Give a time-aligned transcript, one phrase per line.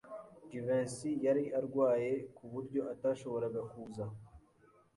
[0.49, 4.05] Jivency yari arwaye, ku buryo atashoboraga kuza.